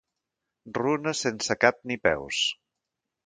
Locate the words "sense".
1.27-1.57